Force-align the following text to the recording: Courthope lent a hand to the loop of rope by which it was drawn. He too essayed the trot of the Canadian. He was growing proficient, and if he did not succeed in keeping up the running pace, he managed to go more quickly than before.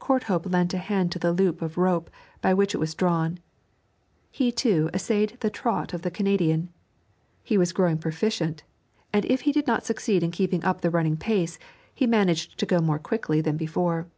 Courthope 0.00 0.46
lent 0.50 0.72
a 0.72 0.78
hand 0.78 1.12
to 1.12 1.18
the 1.18 1.30
loop 1.30 1.60
of 1.60 1.76
rope 1.76 2.08
by 2.40 2.54
which 2.54 2.74
it 2.74 2.78
was 2.78 2.94
drawn. 2.94 3.38
He 4.30 4.50
too 4.50 4.88
essayed 4.94 5.36
the 5.40 5.50
trot 5.50 5.92
of 5.92 6.00
the 6.00 6.10
Canadian. 6.10 6.70
He 7.42 7.58
was 7.58 7.74
growing 7.74 7.98
proficient, 7.98 8.62
and 9.12 9.26
if 9.26 9.42
he 9.42 9.52
did 9.52 9.66
not 9.66 9.84
succeed 9.84 10.22
in 10.22 10.30
keeping 10.30 10.64
up 10.64 10.80
the 10.80 10.88
running 10.88 11.18
pace, 11.18 11.58
he 11.94 12.06
managed 12.06 12.58
to 12.60 12.64
go 12.64 12.80
more 12.80 12.98
quickly 12.98 13.42
than 13.42 13.58
before. 13.58 14.08